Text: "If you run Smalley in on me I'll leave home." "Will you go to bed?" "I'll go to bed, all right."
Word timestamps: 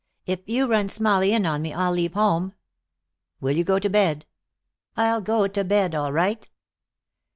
"If 0.25 0.39
you 0.47 0.65
run 0.65 0.87
Smalley 0.89 1.31
in 1.31 1.45
on 1.45 1.61
me 1.61 1.73
I'll 1.73 1.91
leave 1.91 2.15
home." 2.15 2.53
"Will 3.39 3.55
you 3.55 3.63
go 3.63 3.77
to 3.77 3.87
bed?" 3.87 4.25
"I'll 4.97 5.21
go 5.21 5.47
to 5.47 5.63
bed, 5.63 5.93
all 5.93 6.11
right." 6.11 6.49